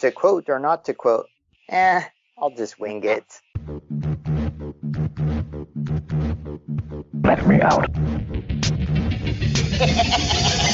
To 0.00 0.10
quote 0.10 0.48
or 0.48 0.58
not 0.58 0.86
to 0.86 0.94
quote? 0.94 1.28
Eh, 1.68 2.02
I'll 2.38 2.50
just 2.50 2.80
wing 2.80 3.04
it. 3.04 3.42
Let 7.22 7.46
me 7.46 7.60
out. 7.60 7.86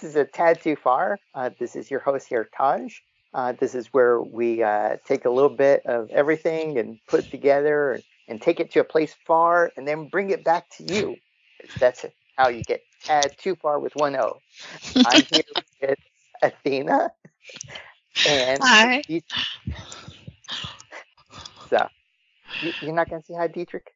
this 0.00 0.10
is 0.10 0.16
a 0.16 0.24
tad 0.24 0.60
too 0.62 0.76
far. 0.76 1.18
Uh, 1.34 1.50
this 1.58 1.76
is 1.76 1.90
your 1.90 2.00
host 2.00 2.28
here, 2.28 2.48
Taj. 2.56 2.94
Uh, 3.32 3.52
this 3.52 3.74
is 3.74 3.88
where 3.88 4.20
we 4.20 4.62
uh, 4.62 4.96
take 5.04 5.24
a 5.24 5.30
little 5.30 5.50
bit 5.50 5.84
of 5.86 6.10
everything 6.10 6.78
and 6.78 6.98
put 7.06 7.24
it 7.24 7.30
together 7.30 7.92
and, 7.92 8.02
and 8.28 8.42
take 8.42 8.60
it 8.60 8.72
to 8.72 8.80
a 8.80 8.84
place 8.84 9.14
far 9.26 9.70
and 9.76 9.86
then 9.86 10.08
bring 10.08 10.30
it 10.30 10.42
back 10.42 10.68
to 10.70 10.84
you. 10.92 11.16
That's 11.78 12.04
how 12.36 12.48
you 12.48 12.62
get 12.62 12.82
tad 13.04 13.36
too 13.38 13.54
far 13.56 13.78
with 13.78 13.94
one 13.94 14.16
O. 14.16 14.40
I'm 14.96 15.22
here 15.32 15.42
with 15.80 15.98
Athena. 16.42 17.12
And 18.28 18.62
Hi. 18.62 19.02
Dietrich. 19.06 19.24
So, 21.68 21.86
you, 22.62 22.72
you're 22.82 22.94
not 22.94 23.08
going 23.08 23.22
to 23.22 23.26
say 23.26 23.34
hi, 23.34 23.46
Dietrich? 23.46 23.92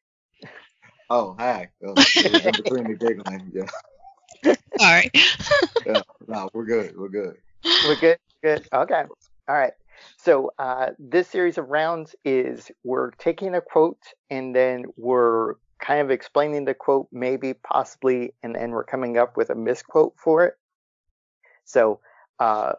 Oh, 1.09 1.35
hi. 1.37 1.69
Oh, 1.85 1.93
it 2.15 2.31
was 2.31 2.45
in 2.45 2.55
between 2.55 2.87
me 2.87 2.95
giggling. 2.95 3.51
Yeah. 3.53 3.65
All 4.79 4.93
right. 4.93 5.11
Yeah. 5.85 6.01
No, 6.27 6.49
we're 6.51 6.65
good. 6.65 6.97
We're 6.97 7.09
good. 7.09 7.37
We're 7.63 7.95
good. 7.95 8.17
Good. 8.41 8.67
Okay. 8.73 9.03
All 9.47 9.55
right. 9.55 9.73
So 10.17 10.51
uh, 10.57 10.87
this 10.97 11.27
series 11.27 11.59
of 11.59 11.69
rounds 11.69 12.15
is 12.25 12.71
we're 12.83 13.11
taking 13.11 13.53
a 13.53 13.61
quote 13.61 14.01
and 14.31 14.55
then 14.55 14.85
we're 14.97 15.53
kind 15.79 16.01
of 16.01 16.09
explaining 16.09 16.65
the 16.65 16.73
quote, 16.73 17.07
maybe, 17.11 17.53
possibly, 17.53 18.33
and 18.41 18.55
then 18.55 18.71
we're 18.71 18.83
coming 18.83 19.19
up 19.19 19.37
with 19.37 19.51
a 19.51 19.55
misquote 19.55 20.15
for 20.17 20.45
it. 20.45 20.55
So 21.65 21.99
uh, 22.39 22.73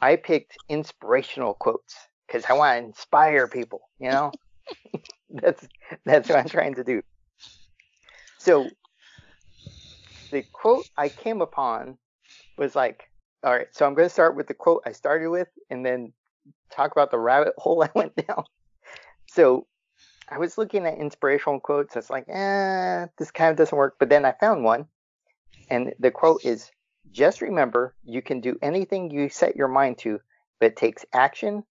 I 0.00 0.16
picked 0.16 0.56
inspirational 0.70 1.54
quotes 1.54 1.94
because 2.26 2.44
I 2.48 2.54
want 2.54 2.80
to 2.80 2.86
inspire 2.86 3.48
people. 3.48 3.82
You 3.98 4.10
know, 4.10 4.32
that's 5.30 5.66
that's 6.04 6.28
what 6.28 6.38
I'm 6.38 6.48
trying 6.48 6.74
to 6.76 6.84
do. 6.84 7.02
So 8.38 8.70
the 10.30 10.44
quote 10.52 10.88
I 10.96 11.08
came 11.08 11.40
upon 11.40 11.98
was 12.56 12.74
like, 12.74 13.10
all 13.42 13.52
right, 13.52 13.68
so 13.72 13.86
I'm 13.86 13.94
going 13.94 14.06
to 14.08 14.12
start 14.12 14.36
with 14.36 14.48
the 14.48 14.54
quote 14.54 14.82
I 14.86 14.92
started 14.92 15.28
with 15.28 15.48
and 15.70 15.84
then 15.84 16.12
talk 16.70 16.92
about 16.92 17.10
the 17.10 17.18
rabbit 17.18 17.54
hole 17.58 17.82
I 17.82 17.90
went 17.94 18.16
down. 18.16 18.44
So 19.26 19.66
I 20.28 20.38
was 20.38 20.58
looking 20.58 20.86
at 20.86 20.98
inspirational 20.98 21.60
quotes. 21.60 21.96
It's 21.96 22.10
like, 22.10 22.28
eh, 22.28 23.06
this 23.18 23.30
kind 23.30 23.50
of 23.50 23.56
doesn't 23.56 23.76
work. 23.76 23.96
But 23.98 24.08
then 24.08 24.24
I 24.24 24.32
found 24.32 24.64
one, 24.64 24.86
and 25.70 25.94
the 25.98 26.10
quote 26.10 26.44
is 26.44 26.70
just 27.12 27.40
remember 27.40 27.94
you 28.04 28.22
can 28.22 28.40
do 28.40 28.58
anything 28.60 29.10
you 29.10 29.28
set 29.28 29.56
your 29.56 29.68
mind 29.68 29.98
to, 29.98 30.20
but 30.58 30.72
it 30.72 30.76
takes 30.76 31.04
action, 31.12 31.64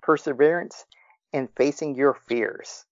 perseverance, 0.00 0.84
and 1.32 1.48
facing 1.56 1.94
your 1.94 2.14
fears. 2.28 2.84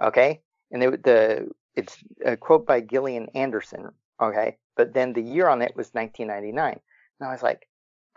Okay? 0.00 0.42
And 0.70 0.82
it, 0.82 1.02
the 1.02 1.48
it's 1.74 1.96
a 2.24 2.36
quote 2.36 2.66
by 2.66 2.80
Gillian 2.80 3.28
Anderson. 3.34 3.90
Okay? 4.20 4.58
But 4.76 4.94
then 4.94 5.12
the 5.12 5.22
year 5.22 5.48
on 5.48 5.62
it 5.62 5.76
was 5.76 5.90
1999. 5.92 6.80
And 7.20 7.28
I 7.28 7.32
was 7.32 7.42
like, 7.42 7.68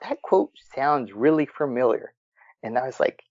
that 0.02 0.22
quote 0.22 0.52
sounds 0.76 1.14
really 1.14 1.46
familiar. 1.46 2.14
And 2.64 2.78
I 2.78 2.86
was 2.86 3.00
like, 3.00 3.24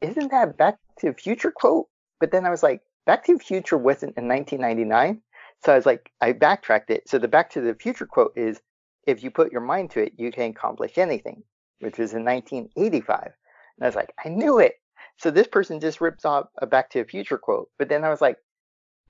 isn't 0.00 0.30
that 0.30 0.56
Back 0.56 0.76
to 1.00 1.06
the 1.06 1.14
Future 1.14 1.52
quote? 1.54 1.86
But 2.20 2.30
then 2.30 2.46
I 2.46 2.50
was 2.50 2.62
like, 2.62 2.82
Back 3.06 3.24
to 3.24 3.34
the 3.34 3.44
Future 3.44 3.78
wasn't 3.78 4.16
in 4.16 4.28
1999. 4.28 5.22
So 5.64 5.72
I 5.72 5.76
was 5.76 5.86
like, 5.86 6.10
I 6.20 6.32
backtracked 6.32 6.90
it. 6.90 7.08
So 7.08 7.18
the 7.18 7.28
Back 7.28 7.50
to 7.50 7.60
the 7.60 7.74
Future 7.74 8.06
quote 8.06 8.32
is, 8.36 8.60
if 9.06 9.22
you 9.22 9.30
put 9.30 9.52
your 9.52 9.60
mind 9.60 9.90
to 9.92 10.02
it, 10.02 10.12
you 10.16 10.30
can 10.30 10.50
accomplish 10.50 10.98
anything, 10.98 11.42
which 11.80 11.98
was 11.98 12.12
in 12.12 12.24
1985. 12.24 13.22
And 13.22 13.32
I 13.80 13.86
was 13.86 13.96
like, 13.96 14.12
I 14.24 14.28
knew 14.28 14.58
it. 14.58 14.74
So 15.16 15.30
this 15.30 15.48
person 15.48 15.80
just 15.80 16.00
rips 16.00 16.24
off 16.24 16.48
a 16.58 16.66
Back 16.66 16.90
to 16.90 16.98
the 16.98 17.04
Future 17.04 17.38
quote. 17.38 17.70
But 17.78 17.88
then 17.88 18.04
I 18.04 18.10
was 18.10 18.20
like, 18.20 18.36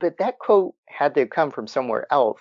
but 0.00 0.18
that 0.18 0.38
quote 0.38 0.74
had 0.86 1.14
to 1.16 1.26
come 1.26 1.50
from 1.50 1.66
somewhere 1.66 2.06
else. 2.10 2.40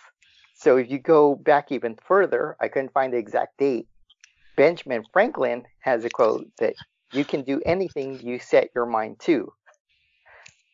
So 0.58 0.78
if 0.78 0.92
you 0.92 1.00
go 1.00 1.36
back 1.36 1.72
even 1.72 1.98
further, 2.08 2.58
I 2.62 2.70
couldn't 2.70 2.94
find 2.94 3.14
the 3.14 3.20
exact 3.20 3.60
date. 3.60 3.88
Benjamin 4.58 5.06
Franklin 5.14 5.66
has 5.82 6.06
a 6.06 6.12
quote 6.12 6.48
that 6.60 6.76
you 7.12 7.26
can 7.26 7.44
do 7.44 7.62
anything 7.66 8.22
you 8.22 8.40
set 8.40 8.70
your 8.76 8.88
mind 8.88 9.20
to. 9.22 9.54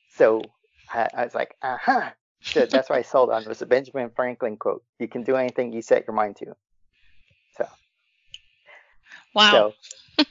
So 0.10 0.54
I, 0.92 1.10
I 1.18 1.26
was 1.26 1.36
like, 1.36 1.56
uh 1.62 1.78
huh. 1.82 2.12
So 2.48 2.68
that's 2.68 2.90
why 2.90 3.00
I 3.00 3.04
sold 3.04 3.32
on 3.32 3.44
it 3.44 3.50
was 3.50 3.62
a 3.64 3.68
Benjamin 3.68 4.12
Franklin 4.16 4.58
quote. 4.58 4.84
You 5.00 5.10
can 5.10 5.24
do 5.24 5.38
anything 5.38 5.74
you 5.74 5.84
set 5.84 6.06
your 6.08 6.16
mind 6.16 6.38
to. 6.38 6.56
So 7.58 7.68
Wow. 9.34 9.52
so 9.52 9.76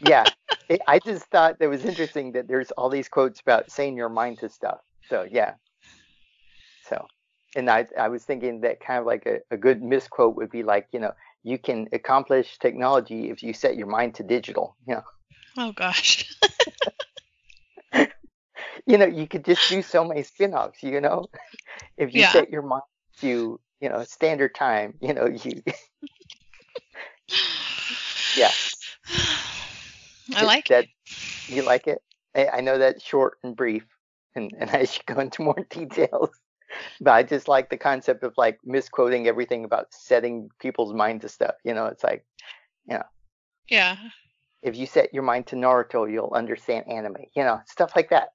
yeah, 0.01 0.31
it, 0.69 0.83
I 0.89 1.01
just 1.01 1.27
thought 1.27 1.59
that 1.61 1.71
was 1.71 1.85
interesting 1.85 2.33
that 2.33 2.49
there's 2.49 2.73
all 2.73 2.91
these 2.91 3.09
quotes 3.09 3.41
about 3.41 3.71
saying 3.71 3.97
your 3.97 4.11
mind 4.11 4.41
to 4.41 4.51
stuff. 4.51 4.81
So 5.11 5.27
yeah. 5.31 5.55
And 7.57 7.69
I 7.71 7.87
I 7.99 8.09
was 8.09 8.25
thinking 8.25 8.61
that 8.63 8.81
kind 8.81 8.99
of 9.01 9.07
like 9.07 9.27
a, 9.27 9.41
a 9.51 9.57
good 9.57 9.83
misquote 9.83 10.37
would 10.37 10.51
be 10.51 10.63
like, 10.63 10.89
you 10.93 11.01
know, 11.01 11.13
you 11.43 11.59
can 11.59 11.89
accomplish 11.93 12.59
technology 12.59 13.31
if 13.31 13.43
you 13.43 13.53
set 13.53 13.77
your 13.77 13.89
mind 13.89 14.15
to 14.17 14.23
digital. 14.23 14.77
You 14.87 14.95
know, 14.97 15.03
oh 15.59 15.73
gosh. 15.73 16.25
you 18.87 18.99
know, 18.99 19.07
you 19.07 19.27
could 19.27 19.45
just 19.45 19.69
do 19.69 19.83
so 19.83 20.05
many 20.05 20.23
spin-offs. 20.23 20.83
You 20.83 21.01
know, 21.01 21.27
if 21.97 22.15
you 22.15 22.21
Yeah. 22.21 22.33
set 22.33 22.51
your 22.51 22.63
mind 22.63 22.83
to 23.21 23.61
you 23.81 23.89
know 23.89 24.05
standard 24.05 24.55
time, 24.55 24.95
you 25.01 25.15
know, 25.15 25.27
you 25.27 25.63
yeah. 28.37 28.51
I 30.35 30.45
like 30.45 30.69
that. 30.69 30.85
it. 30.85 30.91
You 31.49 31.63
like 31.63 31.87
it? 31.87 32.03
I, 32.35 32.49
I 32.49 32.61
know 32.61 32.79
that's 32.79 33.03
short 33.05 33.39
and 33.43 33.57
brief, 33.57 33.85
and, 34.35 34.53
and 34.59 34.71
I 34.71 34.85
should 34.85 35.07
go 35.07 35.21
into 35.21 35.43
more 35.43 35.67
details. 35.71 36.31
But 37.01 37.13
I 37.13 37.23
just 37.23 37.49
like 37.49 37.71
the 37.71 37.77
concept 37.77 38.23
of 38.25 38.35
like 38.37 38.59
misquoting 38.65 39.27
everything 39.27 39.65
about 39.65 39.93
setting 39.93 40.51
people's 40.61 40.95
mind 40.95 41.21
to 41.23 41.29
stuff. 41.29 41.55
You 41.65 41.75
know, 41.75 41.87
it's 41.87 42.05
like 42.05 42.25
you 42.89 42.95
know. 42.95 43.05
Yeah. 43.69 43.97
if 44.63 44.77
you 44.77 44.87
set 44.87 45.15
your 45.15 45.23
mind 45.23 45.47
to 45.49 45.57
Naruto, 45.57 46.11
you'll 46.11 46.33
understand 46.35 46.87
anime. 46.89 47.17
You 47.35 47.45
know, 47.45 47.61
stuff 47.67 47.93
like 47.97 48.11
that. 48.11 48.31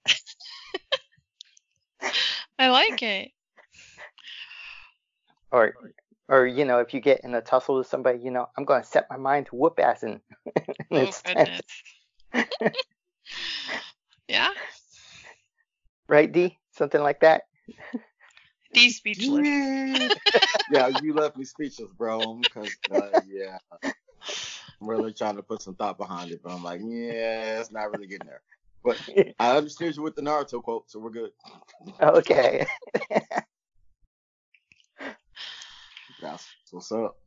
I 2.59 2.69
like 2.69 3.01
it. 3.03 3.31
Or 5.51 5.73
or 6.27 6.45
you 6.45 6.65
know, 6.65 6.79
if 6.79 6.93
you 6.93 6.99
get 6.99 7.21
in 7.23 7.33
a 7.35 7.41
tussle 7.41 7.77
with 7.77 7.87
somebody, 7.87 8.19
you 8.19 8.31
know, 8.31 8.47
I'm 8.57 8.65
gonna 8.65 8.83
set 8.83 9.07
my 9.09 9.17
mind 9.17 9.45
to 9.47 9.55
whoop 9.55 9.79
ass 9.79 10.03
and, 10.03 10.19
Oh 10.91 11.11
goodness. 11.23 11.61
yeah. 14.27 14.49
right, 16.09 16.31
D? 16.31 16.57
Something 16.71 17.01
like 17.01 17.21
that. 17.21 17.43
D 18.77 18.89
speechless. 18.89 19.47
Yeah. 19.47 20.09
yeah, 20.71 20.88
you 21.01 21.13
left 21.13 21.38
me 21.38 21.45
speechless, 21.45 21.89
bro. 21.97 22.35
Because 22.35 22.77
uh, 22.91 23.21
yeah, 23.27 23.57
I'm 24.81 24.88
really 24.88 25.13
trying 25.13 25.38
to 25.38 25.43
put 25.43 25.61
some 25.61 25.75
thought 25.75 25.97
behind 25.97 26.31
it, 26.31 26.41
but 26.43 26.53
I'm 26.53 26.63
like, 26.63 26.81
yeah, 26.83 27.59
it's 27.59 27.71
not 27.71 27.91
really 27.91 28.07
getting 28.07 28.27
there. 28.27 28.41
But 28.83 28.99
I 29.39 29.57
understood 29.57 29.95
you 29.95 30.03
with 30.03 30.15
the 30.15 30.21
Naruto 30.21 30.62
quote, 30.62 30.89
so 30.89 31.00
we're 31.00 31.09
good. 31.09 31.31
Okay. 32.01 32.65
That's 36.21 36.47
what's 36.71 36.91
up. 36.91 37.18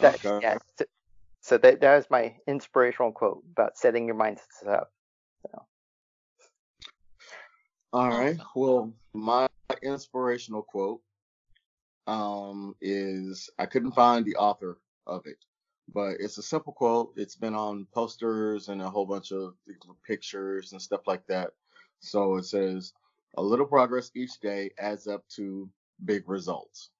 That, 0.00 0.24
Okay. 0.24 0.40
yeah. 0.42 0.58
So, 0.78 0.84
so 1.42 1.58
that 1.58 1.80
that 1.80 1.96
was 1.96 2.06
my 2.10 2.36
inspirational 2.46 3.12
quote 3.12 3.42
about 3.52 3.76
setting 3.76 4.06
your 4.06 4.14
mind 4.14 4.36
to 4.38 4.42
stuff. 4.50 4.88
All 7.92 8.08
right. 8.10 8.38
Well, 8.56 8.94
my 9.12 9.48
inspirational 9.82 10.62
quote 10.62 11.00
um, 12.06 12.74
is 12.80 13.50
I 13.58 13.66
couldn't 13.66 13.92
find 13.92 14.24
the 14.24 14.36
author 14.36 14.78
of 15.06 15.26
it, 15.26 15.38
but 15.92 16.16
it's 16.20 16.38
a 16.38 16.42
simple 16.42 16.72
quote. 16.72 17.12
It's 17.16 17.36
been 17.36 17.54
on 17.54 17.86
posters 17.92 18.68
and 18.68 18.82
a 18.82 18.90
whole 18.90 19.06
bunch 19.06 19.32
of 19.32 19.54
pictures 20.06 20.72
and 20.72 20.82
stuff 20.82 21.02
like 21.06 21.26
that. 21.28 21.52
So 22.00 22.36
it 22.36 22.44
says, 22.44 22.92
"A 23.36 23.42
little 23.42 23.66
progress 23.66 24.10
each 24.14 24.40
day 24.40 24.70
adds 24.78 25.06
up 25.06 25.26
to 25.36 25.70
big 26.04 26.28
results." 26.28 26.90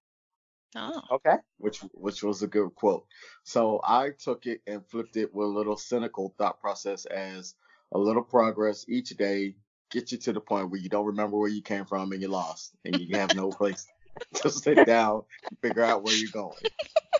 Oh. 0.75 1.01
Okay. 1.11 1.37
which 1.57 1.79
which 1.93 2.23
was 2.23 2.41
a 2.43 2.47
good 2.47 2.73
quote. 2.75 3.05
So 3.43 3.79
I 3.83 4.11
took 4.11 4.45
it 4.45 4.61
and 4.67 4.85
flipped 4.87 5.17
it 5.17 5.33
with 5.33 5.47
a 5.47 5.51
little 5.51 5.77
cynical 5.77 6.33
thought 6.37 6.59
process 6.59 7.05
as 7.05 7.55
a 7.91 7.97
little 7.99 8.23
progress 8.23 8.85
each 8.89 9.09
day 9.11 9.55
get 9.93 10.11
you 10.11 10.17
to 10.17 10.33
the 10.33 10.41
point 10.41 10.71
where 10.71 10.79
you 10.79 10.89
don't 10.89 11.05
remember 11.05 11.37
where 11.37 11.49
you 11.49 11.61
came 11.61 11.85
from 11.85 12.11
and 12.11 12.21
you're 12.21 12.31
lost 12.31 12.73
and 12.83 12.99
you 12.99 13.15
have 13.15 13.35
no 13.35 13.49
place 13.49 13.85
to 14.35 14.49
sit 14.49 14.85
down 14.87 15.21
and 15.49 15.59
figure 15.61 15.83
out 15.83 16.03
where 16.03 16.15
you're 16.15 16.31
going. 16.31 16.57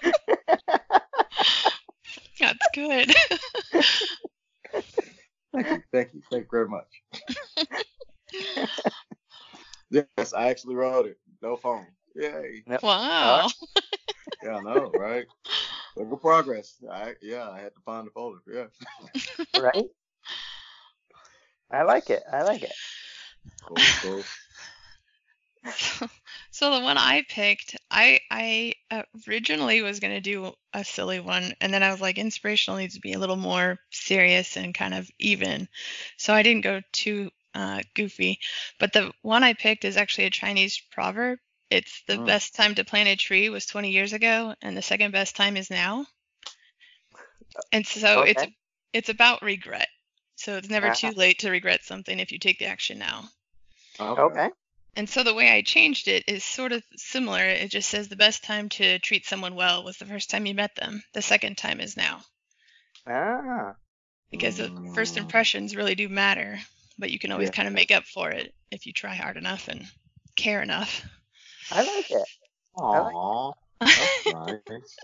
That's 2.39 2.67
good. 2.73 3.13
Thank 5.53 5.69
you, 5.69 5.83
thank 5.91 6.13
you, 6.15 6.21
thank 6.31 6.45
you 6.45 6.49
very 6.49 6.67
much. 6.67 6.87
yes, 9.91 10.33
I 10.33 10.49
actually 10.49 10.73
wrote 10.73 11.05
it. 11.05 11.19
No 11.43 11.55
phone. 11.55 11.85
Yay. 12.15 12.63
wow. 12.81 13.47
Yeah, 14.43 14.57
I 14.57 14.61
know, 14.61 14.91
right? 14.95 15.27
Look 15.95 16.11
at 16.11 16.21
progress. 16.21 16.77
I 16.91 17.13
yeah, 17.21 17.51
I 17.51 17.59
had 17.59 17.75
to 17.75 17.81
find 17.85 18.07
the 18.07 18.11
folder. 18.11 18.39
Yeah. 18.51 18.65
right? 19.61 19.85
I 21.73 21.83
like 21.83 22.09
it. 22.09 22.23
I 22.31 22.43
like 22.43 22.63
it. 22.63 22.73
Cool, 23.61 23.91
cool. 23.95 24.29
So, 25.77 26.07
so 26.51 26.73
the 26.73 26.81
one 26.81 26.97
I 26.97 27.23
picked, 27.29 27.75
I 27.91 28.21
I 28.31 28.73
originally 29.27 29.81
was 29.81 29.99
gonna 29.99 30.21
do 30.21 30.53
a 30.73 30.83
silly 30.85 31.19
one, 31.19 31.53
and 31.61 31.73
then 31.73 31.83
I 31.83 31.91
was 31.91 32.01
like, 32.01 32.17
inspirational 32.17 32.79
needs 32.79 32.95
to 32.95 33.01
be 33.01 33.13
a 33.13 33.19
little 33.19 33.35
more 33.35 33.79
serious 33.91 34.55
and 34.57 34.73
kind 34.73 34.93
of 34.93 35.09
even. 35.19 35.67
So 36.17 36.33
I 36.33 36.43
didn't 36.43 36.63
go 36.63 36.81
too 36.93 37.31
uh, 37.53 37.83
goofy. 37.93 38.39
But 38.79 38.93
the 38.93 39.13
one 39.21 39.43
I 39.43 39.53
picked 39.53 39.85
is 39.85 39.97
actually 39.97 40.25
a 40.25 40.29
Chinese 40.31 40.79
proverb. 40.91 41.39
It's 41.69 42.03
the 42.07 42.17
Hmm. 42.17 42.25
best 42.25 42.55
time 42.55 42.75
to 42.75 42.85
plant 42.85 43.09
a 43.09 43.15
tree 43.15 43.49
was 43.49 43.65
20 43.65 43.91
years 43.91 44.13
ago, 44.13 44.55
and 44.61 44.77
the 44.77 44.81
second 44.81 45.11
best 45.11 45.35
time 45.35 45.57
is 45.57 45.69
now. 45.69 46.07
And 47.73 47.85
so 47.85 48.21
it's 48.21 48.45
it's 48.93 49.09
about 49.09 49.41
regret. 49.41 49.89
So 50.43 50.57
it's 50.57 50.69
never 50.69 50.93
too 50.93 51.11
late 51.11 51.39
to 51.39 51.49
regret 51.49 51.85
something 51.85 52.19
if 52.19 52.33
you 52.33 52.37
take 52.37 52.59
the 52.59 52.65
action 52.65 52.99
now. 52.99 53.29
Okay. 53.97 54.49
And 54.95 55.09
so 55.09 55.23
the 55.23 55.33
way 55.33 55.49
I 55.51 55.61
changed 55.61 56.09
it 56.09 56.25
is 56.27 56.43
sort 56.43 56.73
of 56.73 56.83
similar. 56.97 57.43
It 57.43 57.71
just 57.71 57.89
says 57.89 58.09
the 58.09 58.17
best 58.17 58.43
time 58.43 58.67
to 58.69 58.99
treat 58.99 59.25
someone 59.25 59.55
well 59.55 59.83
was 59.85 59.97
the 59.97 60.05
first 60.05 60.29
time 60.29 60.45
you 60.45 60.53
met 60.53 60.75
them. 60.75 61.01
The 61.13 61.21
second 61.21 61.57
time 61.57 61.79
is 61.79 61.95
now. 61.95 62.21
Ah. 63.07 63.75
Because 64.31 64.57
the 64.57 64.69
first 64.93 65.15
Mm. 65.15 65.21
impressions 65.21 65.77
really 65.77 65.95
do 65.95 66.09
matter, 66.09 66.59
but 66.97 67.09
you 67.09 67.19
can 67.19 67.31
always 67.31 67.47
Yeah. 67.47 67.53
kind 67.53 67.67
of 67.69 67.73
make 67.73 67.91
up 67.91 68.03
for 68.05 68.29
it 68.31 68.53
if 68.69 68.85
you 68.85 68.91
try 68.91 69.15
hard 69.15 69.37
enough 69.37 69.69
and 69.69 69.87
care 70.35 70.61
enough. 70.61 71.05
I 71.71 71.83
like 71.83 72.11
it. 72.11 72.27
Aw, 72.75 73.53
that's 73.79 74.25
nice. 74.27 74.97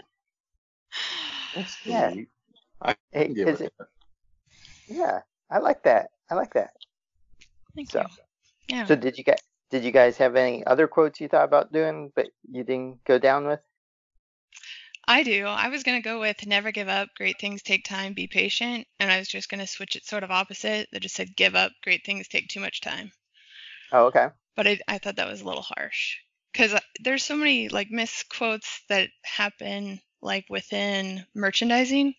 That's 1.55 1.85
Yeah. 1.85 2.13
I 2.81 2.95
can 3.13 3.33
give 3.33 3.47
it. 3.47 3.61
it- 3.61 3.73
yeah, 4.87 5.21
I 5.49 5.59
like 5.59 5.83
that. 5.83 6.11
I 6.29 6.35
like 6.35 6.53
that. 6.53 6.71
Thank 7.75 7.91
So- 7.91 8.01
you. 8.01 8.07
Yeah. 8.69 8.85
So 8.85 8.95
did 8.95 9.17
you 9.17 9.23
guys 9.23 9.39
did 9.71 9.83
you 9.83 9.91
guys 9.91 10.17
have 10.17 10.35
any 10.35 10.65
other 10.65 10.87
quotes 10.87 11.19
you 11.19 11.27
thought 11.27 11.45
about 11.45 11.71
doing 11.71 12.11
but 12.15 12.27
you 12.51 12.63
didn't 12.63 13.03
go 13.03 13.17
down 13.19 13.47
with? 13.47 13.59
I 15.07 15.23
do. 15.23 15.45
I 15.45 15.69
was 15.69 15.81
going 15.81 15.97
to 15.99 16.07
go 16.07 16.19
with 16.19 16.45
never 16.45 16.71
give 16.71 16.87
up, 16.87 17.09
great 17.17 17.39
things 17.39 17.63
take 17.63 17.83
time, 17.83 18.13
be 18.13 18.27
patient. 18.27 18.85
And 18.99 19.11
I 19.11 19.17
was 19.17 19.27
just 19.27 19.49
going 19.49 19.59
to 19.59 19.65
switch 19.65 19.95
it 19.95 20.05
sort 20.05 20.23
of 20.23 20.29
opposite 20.29 20.87
that 20.91 21.01
just 21.01 21.15
said 21.15 21.35
give 21.35 21.55
up, 21.55 21.71
great 21.83 22.05
things 22.05 22.27
take 22.27 22.47
too 22.47 22.59
much 22.59 22.79
time. 22.81 23.11
Oh, 23.91 24.05
okay. 24.05 24.27
But 24.55 24.67
I, 24.67 24.79
I 24.87 24.97
thought 24.99 25.15
that 25.15 25.27
was 25.27 25.41
a 25.41 25.45
little 25.45 25.63
harsh 25.63 26.17
because 26.53 26.75
uh, 26.75 26.79
there's 26.99 27.23
so 27.23 27.35
many 27.35 27.69
like 27.69 27.89
misquotes 27.89 28.83
that 28.89 29.09
happen 29.23 29.99
like 30.21 30.45
within 30.47 31.25
merchandising. 31.33 32.13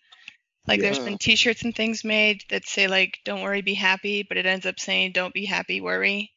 Like 0.66 0.80
there's 0.80 0.98
Yeah. 0.98 1.00
been 1.00 1.18
t-shirts 1.18 1.62
and 1.64 1.74
things 1.74 2.04
made 2.04 2.44
that 2.50 2.66
say 2.66 2.86
like 2.88 3.20
don't 3.24 3.42
worry, 3.42 3.60
be 3.62 3.74
happy, 3.74 4.22
but 4.22 4.36
it 4.38 4.46
ends 4.46 4.66
up 4.66 4.78
saying 4.80 5.12
don't 5.12 5.34
be 5.34 5.44
happy, 5.46 5.80
worry. 5.80 6.32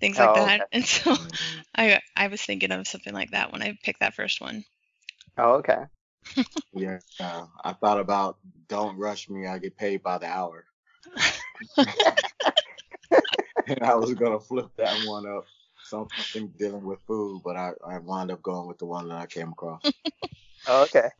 Things 0.00 0.18
like 0.18 0.32
Oh, 0.32 0.34
that. 0.34 0.54
okay. 0.54 0.64
And 0.72 0.84
so 0.86 1.16
Mhm. 1.16 1.64
I 1.76 2.00
I 2.16 2.28
was 2.28 2.42
thinking 2.42 2.72
of 2.72 2.86
something 2.88 3.14
like 3.14 3.30
that 3.32 3.52
when 3.52 3.62
I 3.62 3.78
picked 3.82 4.00
that 4.00 4.14
first 4.14 4.40
one. 4.40 4.64
Oh, 5.36 5.54
okay. 5.54 5.84
Yeah, 6.72 6.98
uh, 7.20 7.46
I 7.64 7.72
thought 7.74 8.00
about 8.00 8.38
don't 8.68 8.98
rush 8.98 9.28
me. 9.30 9.46
I 9.46 9.58
get 9.58 9.76
paid 9.76 10.02
by 10.02 10.18
the 10.18 10.26
hour. 10.26 10.66
and 13.66 13.82
I 13.82 13.94
was 13.94 14.14
gonna 14.14 14.40
flip 14.40 14.70
that 14.76 15.00
one 15.00 15.26
up, 15.26 15.48
something 15.82 16.48
dealing 16.58 16.84
with 16.84 17.00
food, 17.06 17.42
but 17.44 17.56
I, 17.56 17.72
I 17.86 17.98
wound 17.98 18.30
up 18.30 18.42
going 18.42 18.66
with 18.68 18.78
the 18.78 18.86
one 18.86 19.08
that 19.08 19.18
I 19.18 19.26
came 19.26 19.52
across. 19.52 19.94
Oh, 20.66 20.82
okay. 20.84 21.10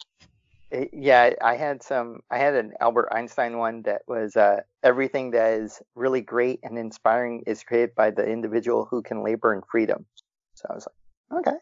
Eh, 0.72 0.86
Yeah, 0.92 1.30
I 1.42 1.56
had 1.56 1.82
some. 1.82 2.20
I 2.30 2.38
had 2.38 2.54
an 2.54 2.74
Albert 2.80 3.08
Einstein 3.12 3.58
one 3.58 3.82
that 3.82 4.02
was 4.06 4.36
uh, 4.36 4.60
everything 4.82 5.32
that 5.32 5.60
is 5.60 5.82
really 5.94 6.20
great 6.20 6.60
and 6.62 6.78
inspiring 6.78 7.42
is 7.46 7.62
created 7.64 7.94
by 7.94 8.10
the 8.10 8.24
individual 8.26 8.86
who 8.90 9.02
can 9.02 9.22
labor 9.22 9.52
in 9.54 9.62
freedom. 9.70 10.06
So 10.54 10.66
I 10.70 10.74
was 10.74 10.86
like, 11.32 11.40
okay. 11.40 11.56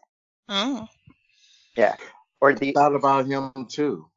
Oh. 0.49 0.87
Or 2.41 2.53
the 2.53 2.71
thought 2.71 2.95
about 2.95 3.27
him 3.27 3.51
too. 3.69 4.07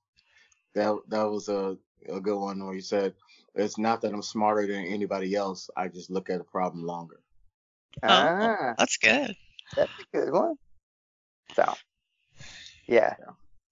That 0.75 0.97
that 1.09 1.25
was 1.25 1.49
a, 1.49 1.77
a 2.09 2.21
good 2.21 2.39
one 2.39 2.65
where 2.65 2.75
you 2.75 2.81
said 2.81 3.15
it's 3.55 3.79
not 3.79 4.01
that 4.03 4.13
I'm 4.13 4.23
smarter 4.23 4.67
than 4.67 4.87
anybody 4.87 5.35
else. 5.35 5.69
I 5.77 5.89
just 5.89 6.11
look 6.11 6.31
at 6.31 6.41
a 6.41 6.45
problem 6.45 6.85
longer. 6.85 7.21
ah, 8.03 8.75
That's 8.79 8.97
good. 8.97 9.37
that's 9.77 9.93
a 9.93 10.17
good 10.17 10.33
one. 10.33 10.55
So, 11.55 11.75
yeah. 12.87 13.15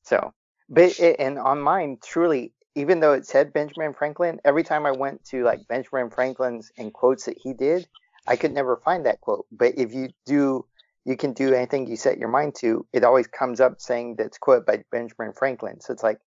So, 0.03 0.33
but 0.71 0.99
it, 1.01 1.17
and 1.19 1.39
on 1.39 1.61
mine, 1.61 1.99
truly, 2.03 2.53
even 2.77 3.01
though 3.01 3.13
it 3.13 3.27
said 3.27 3.53
Benjamin 3.53 3.95
Franklin, 3.95 4.41
every 4.45 4.63
time 4.65 4.87
I 4.87 4.93
went 4.93 5.25
to 5.27 5.45
like 5.45 5.67
Benjamin 5.69 6.11
Franklin's 6.11 6.73
and 6.79 6.93
quotes 6.93 7.27
that 7.27 7.39
he 7.39 7.53
did, 7.53 7.87
I 8.27 8.37
could 8.37 8.53
never 8.55 8.77
find 8.85 9.07
that 9.07 9.21
quote. 9.21 9.47
But 9.53 9.75
if 9.79 9.93
you 9.93 10.11
do, 10.27 10.67
you 11.05 11.17
can 11.17 11.33
do 11.35 11.53
anything 11.55 11.89
you 11.89 11.97
set 11.97 12.19
your 12.19 12.29
mind 12.29 12.55
to. 12.61 12.87
It 12.93 13.05
always 13.05 13.27
comes 13.27 13.61
up 13.61 13.81
saying 13.81 14.17
that's 14.17 14.39
quote 14.39 14.67
by 14.67 14.85
Benjamin 14.93 15.33
Franklin. 15.33 15.81
So 15.81 15.93
it's 15.93 16.03
like, 16.05 16.19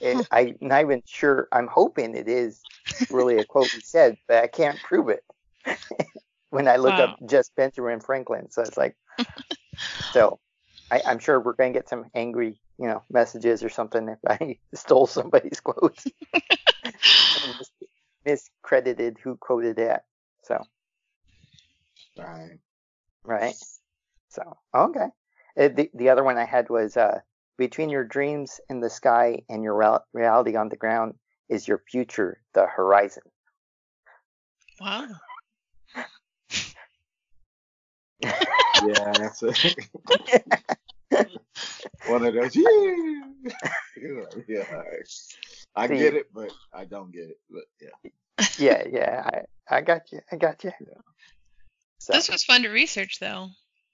it, 0.00 0.20
hmm. 0.20 0.20
I'm 0.30 0.56
not 0.60 0.82
even 0.82 1.02
sure. 1.06 1.48
I'm 1.52 1.68
hoping 1.68 2.14
it 2.16 2.28
is 2.28 2.66
really 3.10 3.38
a 3.38 3.44
quote 3.44 3.72
he 3.74 3.80
said, 3.82 4.16
but 4.28 4.42
I 4.42 4.48
can't 4.48 4.82
prove 4.82 5.08
it 5.08 5.24
when 6.50 6.68
I 6.68 6.76
look 6.76 6.98
Wow. 6.98 7.04
up 7.04 7.16
just 7.28 7.54
Benjamin 7.56 8.00
Franklin. 8.00 8.50
So 8.50 8.62
it's 8.62 8.76
like, 8.76 8.96
so 10.12 10.40
I, 10.90 11.02
I'm 11.06 11.18
sure 11.18 11.40
we're 11.40 11.54
going 11.54 11.72
to 11.72 11.78
get 11.78 11.88
some 11.88 12.06
angry, 12.14 12.56
you 12.78 12.86
know, 12.88 13.02
messages 13.10 13.62
or 13.64 13.68
something 13.68 14.08
if 14.08 14.18
I 14.28 14.58
stole 14.74 15.06
somebody's 15.06 15.60
quote 15.60 15.98
mis- 17.44 17.72
miscredited 18.26 19.18
who 19.18 19.36
quoted 19.36 19.76
that. 19.76 20.04
So, 20.44 20.66
Right. 22.16 22.58
right. 23.24 23.56
So, 24.30 24.58
okay. 24.74 25.06
Uh, 25.58 25.68
the, 25.68 25.90
the 25.94 26.08
other 26.10 26.24
one 26.24 26.38
I 26.38 26.44
had 26.44 26.68
was 26.70 26.96
uh, 26.96 27.20
between 27.58 27.90
your 27.90 28.04
dreams 28.04 28.60
in 28.68 28.80
the 28.80 28.90
sky 28.90 29.42
and 29.48 29.62
your 29.62 29.76
real- 29.76 30.04
reality 30.12 30.56
on 30.56 30.68
the 30.68 30.76
ground 30.76 31.14
is 31.48 31.66
your 31.68 31.82
future, 31.90 32.40
the 32.54 32.66
horizon. 32.66 33.22
Wow. 34.80 35.08
Yeah, 38.78 39.16
that's 39.18 39.42
it. 39.42 39.78
One 42.06 42.24
of 42.24 42.34
those. 42.34 42.54
Yeah. 42.54 43.22
yeah. 44.48 44.64
I 45.74 45.86
See. 45.88 45.98
get 45.98 46.14
it, 46.14 46.26
but 46.32 46.50
I 46.72 46.84
don't 46.84 47.12
get 47.12 47.28
it. 47.30 47.38
But 47.50 47.64
yeah. 47.80 48.10
yeah, 48.58 48.82
yeah. 48.90 49.42
I, 49.70 49.76
I 49.76 49.80
got 49.80 50.12
you. 50.12 50.20
I 50.30 50.36
got 50.36 50.64
you. 50.64 50.72
Yeah. 50.80 50.94
So, 51.98 52.12
This 52.12 52.30
was 52.30 52.44
fun 52.44 52.62
to 52.62 52.68
research 52.68 53.18
though, 53.20 53.48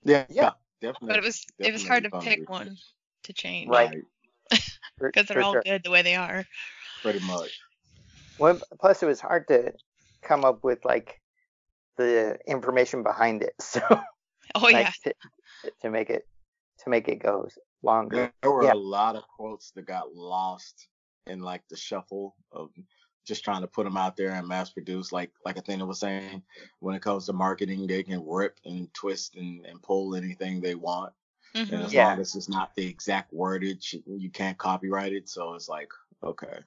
Yeah. 0.04 0.26
Yeah. 0.28 0.50
Definitely. 0.80 1.09
but 1.09 1.16
it 1.18 1.25
was 1.25 1.47
it 1.59 1.73
was 1.73 1.87
hard 1.87 2.04
to 2.04 2.11
pick 2.21 2.47
fun 2.47 2.66
one 2.66 2.76
to 3.25 3.33
change 3.33 3.71
Right. 3.71 4.02
because 5.00 5.26
they're 5.26 5.37
for 5.37 5.42
all 5.42 5.52
sure. 5.52 5.62
good 5.64 5.83
the 5.83 5.90
way 5.90 6.02
they 6.02 6.14
are. 6.16 6.44
Pretty 7.02 7.21
much. 7.26 7.59
Well, 8.38 8.61
plus 8.80 9.02
it 9.02 9.06
was 9.06 9.21
hard 9.21 9.49
to 9.49 9.73
come 10.23 10.44
up 10.44 10.62
with 10.62 10.85
like 10.85 11.21
the 11.97 12.38
information 12.47 13.02
behind 13.02 13.42
it. 13.42 13.54
So 13.62 13.80
Oh 14.54 14.61
like, 14.61 14.75
yeah. 15.06 15.12
to, 15.64 15.71
to 15.83 15.90
make 15.90 16.11
it 16.11 16.26
to 16.85 16.91
make 16.91 17.09
it 17.09 17.17
go 17.17 17.49
longer. 17.83 18.33
There 18.43 18.50
were 18.50 18.64
Yeah. 18.64 18.75
a 18.75 18.75
lot 18.75 19.17
of 19.17 19.26
quotes 19.29 19.71
that 19.73 19.87
got 19.87 20.14
lost 20.14 20.88
in 21.26 21.41
like 21.41 21.67
the 21.69 21.76
shuffle 21.76 22.37
of 22.53 22.71
just 23.25 23.43
trying 23.43 23.62
to 23.62 23.67
put 23.67 23.85
them 23.85 23.97
out 23.97 24.17
there 24.17 24.33
and 24.33 24.47
mass 24.47 24.71
produce. 24.71 25.11
Like 25.11 25.33
like 25.45 25.57
Athena 25.57 25.87
was 25.87 26.00
saying, 26.00 26.43
when 26.81 26.95
it 26.95 27.03
comes 27.03 27.26
to 27.26 27.33
marketing, 27.33 27.87
they 27.87 28.03
can 28.03 28.25
rip 28.26 28.61
and 28.64 28.93
twist 28.93 29.37
and, 29.37 29.64
and 29.64 29.83
pull 29.83 30.14
anything 30.14 30.61
they 30.61 30.75
want. 30.75 31.12
And 31.55 31.69
Mhm. 31.71 31.85
as 31.85 31.95
Yeah. 31.95 32.09
long 32.09 32.21
as 32.21 32.35
it's 32.35 32.49
not 32.49 32.75
the 32.75 32.87
exact 32.87 33.33
wordage, 33.33 33.95
you 34.07 34.31
can't 34.31 34.59
copyright 34.59 35.12
it. 35.12 35.29
So 35.29 35.55
it's 35.55 35.69
like, 35.69 35.91
okay. 36.23 36.62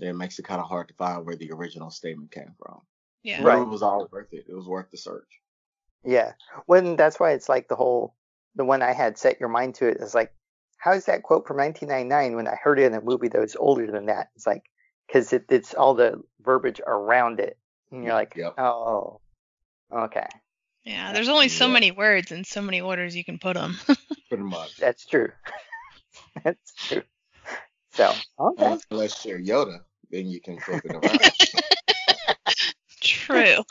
It 0.00 0.14
makes 0.14 0.38
it 0.38 0.44
kind 0.44 0.60
of 0.60 0.66
hard 0.66 0.88
to 0.88 0.94
find 0.94 1.24
where 1.24 1.36
the 1.36 1.52
original 1.52 1.88
statement 1.90 2.32
came 2.32 2.54
from. 2.58 2.84
Yeah. 3.22 3.38
But 3.38 3.46
Right. 3.46 3.62
it 3.62 3.68
was 3.68 3.82
all 3.82 4.06
worth 4.10 4.32
it. 4.32 4.46
It 4.48 4.54
was 4.54 4.66
worth 4.66 4.90
the 4.90 4.98
search. 4.98 5.40
Yeah. 6.02 6.34
Well, 6.66 6.84
and 6.84 6.98
that's 6.98 7.18
why 7.18 7.30
it's 7.30 7.48
like 7.48 7.68
the 7.68 7.76
whole 7.76 8.14
the 8.56 8.64
one 8.64 8.82
I 8.82 8.92
had 8.92 9.18
set 9.18 9.40
your 9.40 9.48
mind 9.48 9.74
to 9.76 9.88
it 9.88 9.98
is 9.98 10.14
like, 10.14 10.32
how 10.78 10.92
is 10.92 11.06
that 11.06 11.22
quote 11.22 11.46
from 11.46 11.56
1999 11.58 12.36
when 12.36 12.48
I 12.48 12.56
heard 12.56 12.78
it 12.78 12.84
in 12.86 12.94
a 12.94 13.00
movie 13.00 13.28
that 13.28 13.40
was 13.40 13.56
older 13.56 13.90
than 13.90 14.06
that? 14.06 14.28
It's 14.36 14.46
like 14.46 14.64
because 15.06 15.32
it, 15.32 15.44
it's 15.50 15.74
all 15.74 15.94
the 15.94 16.22
verbiage 16.42 16.80
around 16.86 17.40
it, 17.40 17.58
and 17.90 18.04
you're 18.04 18.14
like, 18.14 18.34
Yep. 18.36 18.58
oh, 18.58 19.20
okay, 19.92 20.26
Yeah, 20.84 21.12
there's 21.12 21.28
only 21.28 21.48
so 21.48 21.66
Yeah. 21.66 21.72
many 21.72 21.90
words 21.90 22.32
and 22.32 22.46
so 22.46 22.60
many 22.62 22.80
orders 22.80 23.16
you 23.16 23.24
can 23.24 23.38
put 23.38 23.54
them. 23.54 23.76
Pretty 24.28 24.44
much. 24.44 24.76
that's 24.76 25.04
true. 25.06 25.30
that's 26.44 26.72
true. 26.74 27.02
So 27.92 28.12
okay, 28.38 28.76
Unless 28.90 29.24
you're 29.24 29.40
Yoda, 29.40 29.80
then 30.10 30.26
you 30.28 30.40
can 30.40 30.58
flip 30.58 30.84
it 30.84 30.92
around. 30.92 31.20
True. 33.00 33.62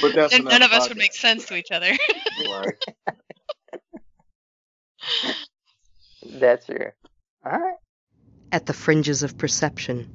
but 0.00 0.14
that's 0.14 0.32
Then 0.32 0.44
none 0.44 0.56
another 0.56 0.64
of 0.76 0.82
us 0.82 0.88
would 0.88 0.98
make 0.98 1.12
sense 1.14 1.46
to 1.46 1.56
each 1.56 1.70
other. 1.70 1.92
Right. 2.50 2.74
That's 6.38 6.66
true. 6.66 6.90
All 7.44 7.58
right. 7.58 7.76
At 8.52 8.66
the 8.66 8.72
fringes 8.72 9.22
of 9.22 9.38
perception, 9.38 10.08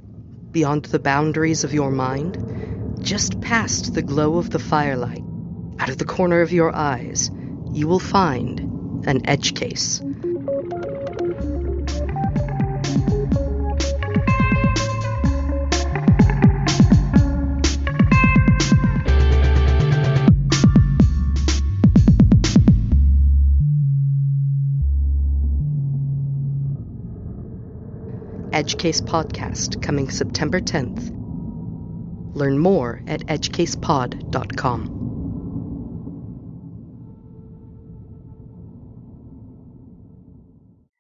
beyond 0.51 0.86
the 0.86 1.00
boundaries 1.00 1.63
of 1.63 1.74
your 1.74 1.92
mind, 1.92 3.00
just 3.01 3.42
past 3.42 3.94
the 3.94 4.01
glow 4.01 4.38
of 4.38 4.50
the 4.50 4.60
firelight, 4.60 5.24
out 5.80 5.90
of 5.90 5.98
the 5.98 6.06
corner 6.06 6.42
of 6.42 6.51
your 6.51 6.75
eyes, 6.75 7.32
you 7.72 7.88
will 7.88 8.00
find 8.00 8.60
an 9.08 9.28
edge 9.28 9.56
case. 9.56 10.01
Edge 28.62 28.77
Case 28.77 29.01
Podcast 29.01 29.82
coming 29.82 30.08
September 30.12 30.62
10th. 30.62 31.10
Learn 32.36 32.60
more 32.60 33.01
at 33.08 33.22
edgecasepod.com. 33.22 34.82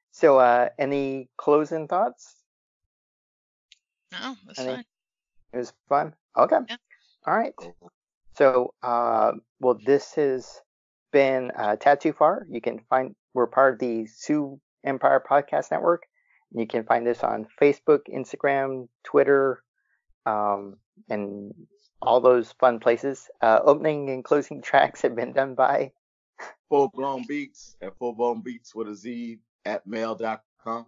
So 0.09 0.39
uh, 0.39 0.69
any 0.79 1.29
closing 1.37 1.87
thoughts? 1.87 2.33
No, 4.11 4.35
that's 4.47 4.59
Any- 4.59 4.75
fine. 4.77 4.85
It 5.53 5.57
was 5.57 5.73
fun. 5.87 6.15
Okay. 6.35 6.57
Yeah. 6.67 6.77
All 7.27 7.37
right. 7.37 7.53
So, 8.37 8.73
uh, 8.81 9.33
well, 9.59 9.77
this 9.85 10.15
has 10.15 10.61
been 11.11 11.51
uh, 11.55 11.75
Tattoo 11.75 12.13
Far. 12.13 12.47
You 12.49 12.59
can 12.59 12.79
find 12.89 13.13
we're 13.35 13.45
part 13.45 13.73
of 13.75 13.79
the 13.79 14.07
Sioux 14.07 14.59
Empire 14.83 15.23
Podcast 15.29 15.69
Network. 15.69 16.07
You 16.53 16.67
can 16.67 16.83
find 16.83 17.07
us 17.07 17.23
on 17.23 17.47
Facebook, 17.61 18.01
Instagram, 18.13 18.87
Twitter, 19.03 19.63
um, 20.25 20.77
and 21.09 21.53
all 22.01 22.19
those 22.19 22.51
fun 22.53 22.79
places. 22.79 23.29
Uh, 23.41 23.59
opening 23.63 24.09
and 24.09 24.23
closing 24.23 24.61
tracks 24.69 25.01
have 25.01 25.15
been 25.15 25.33
done 25.33 25.55
by. 25.55 25.91
Full 26.69 26.89
blown 26.93 27.23
beats 27.27 27.75
at 27.81 27.97
full 27.97 28.13
blown 28.13 28.41
beats 28.41 28.73
with 28.73 28.87
a 28.87 28.95
Z 28.95 29.39
at 29.65 29.85
mail.com. 29.85 30.85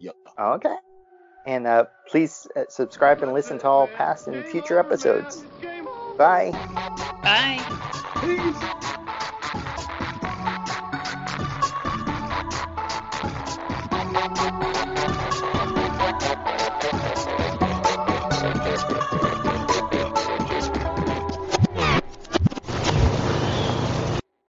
Yep. 0.00 0.14
Okay. 0.38 0.76
And 1.46 1.66
uh, 1.66 1.86
please 2.08 2.46
uh, 2.56 2.64
subscribe 2.68 3.22
and 3.22 3.32
listen 3.32 3.58
to 3.60 3.68
all 3.68 3.86
past 3.88 4.28
and 4.28 4.44
future 4.44 4.78
episodes. 4.78 5.44
Bye. 6.18 6.50
Bye. 7.22 7.58
Peace. 8.20 8.98